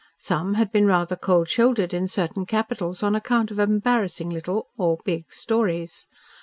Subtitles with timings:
[0.17, 4.97] Some had been rather cold shouldered in certain capitals on account of embarrassing little, or
[5.05, 6.07] big, stories.